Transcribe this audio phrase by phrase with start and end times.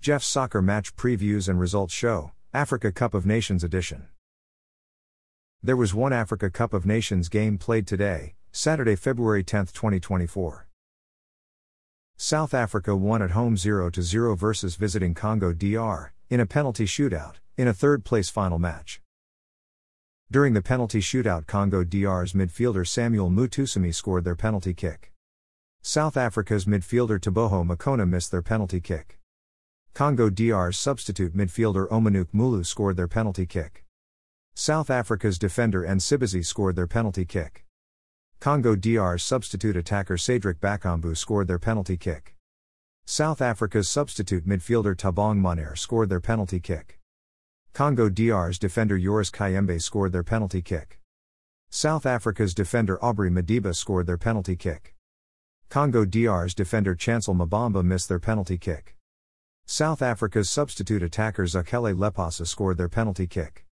[0.00, 4.08] Jeff's Soccer Match Previews and Results Show, Africa Cup of Nations Edition.
[5.62, 10.66] There was one Africa Cup of Nations game played today, Saturday, February 10, 2024.
[12.16, 17.34] South Africa won at home 0 0 versus visiting Congo DR, in a penalty shootout,
[17.58, 19.02] in a third place final match.
[20.30, 25.12] During the penalty shootout, Congo DR's midfielder Samuel Moutoussamy scored their penalty kick.
[25.82, 29.19] South Africa's midfielder Teboho Mokoena missed their penalty kick.
[29.94, 33.84] Congo DR's substitute midfielder Omanouk Mulu scored their penalty kick.
[34.54, 37.64] South Africa's defender Msibizi scored their penalty kick.
[38.40, 42.34] Congo DR's substitute attacker Cedric Bakambu scored their penalty kick.
[43.04, 46.98] South Africa's substitute midfielder Thabang Monare scored their penalty kick.
[47.74, 51.00] Congo DR's defender Joris Kayembe scored their penalty kick.
[51.68, 54.94] South Africa's defender Aubrey Madiba scored their penalty kick.
[55.68, 58.96] Congo DR's defender Chancel Mbemba missed their penalty kick.
[59.72, 63.66] South Africa's substitute attacker Zakhele Lepasa scored their penalty kick.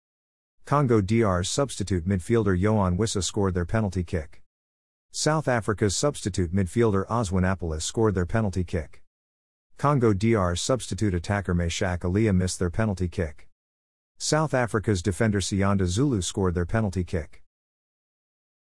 [0.65, 4.43] Congo DR's substitute midfielder Yoane Wissa scored their penalty kick.
[5.11, 9.03] South Africa's substitute midfielder Oswin Apolis scored their penalty kick.
[9.77, 13.47] Congo DR's substitute attacker Meschack Elia missed their penalty kick.
[14.17, 17.41] South Africa's defender Siyanda Zulu scored their penalty kick.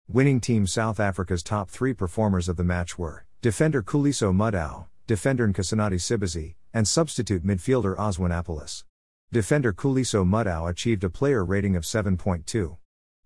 [0.06, 5.48] Winning team South Africa's top three performers of the match were defender Khuliso Mudau, defender
[5.48, 8.84] Nkosinathi Sibisi, and substitute midfielder Oswin Apolis.
[9.32, 12.76] Defender Khuliso Mudau achieved a player rating of 7.2.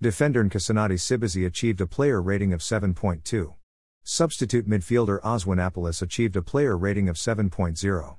[0.00, 3.55] Defender Nkosinathi Sibisi achieved a player rating of 7.2.
[4.05, 8.16] Substitute midfielder Oswin Apolis achieved a player rating of 7.0.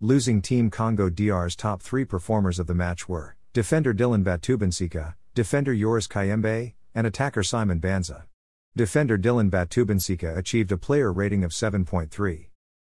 [0.00, 5.74] Losing Team Congo DR's top three performers of the match were defender Dylan Batubinsika, defender
[5.74, 8.24] Joris Kayembe, and attacker Simon Banza.
[8.76, 12.46] Defender Dylan Batubinsika achieved a player rating of 7.3.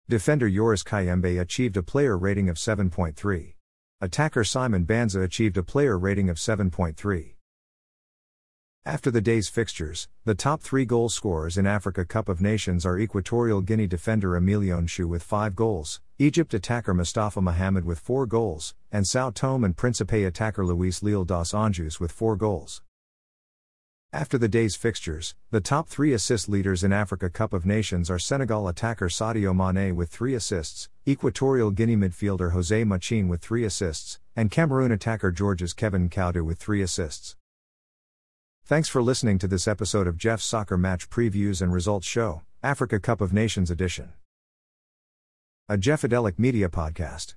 [0.09, 3.55] Defender Joris Kayembe achieved a player rating of 7.3.
[3.99, 7.33] Attacker Simon Banza achieved a player rating of 7.3.
[8.85, 12.97] After the day's fixtures, the top three goal scorers in Africa Cup of Nations are
[12.97, 18.75] Equatorial Guinea defender Emilio Nsue with five goals, Egypt attacker Mustafa Mohamed with four goals,
[18.89, 22.81] and Sao Tome and Principe attacker Luis Leal dos Anjos with four goals.
[24.13, 28.17] After the day's fixtures, the top three assist leaders in Africa Cup of Nations are
[28.17, 34.19] Senegal attacker Sadio Mane with three assists, Equatorial Guinea midfielder Jose Machin with three assists,
[34.33, 37.35] and Cameroon attacker Georges Kevin N'Koudou with three assists.
[38.63, 43.01] Thanks for listening to this episode of Jeff's Soccer Match Previews and Results Show, Africa
[43.01, 44.13] Cup of Nations Edition.
[45.67, 47.35] A Jeffadelic Media Podcast.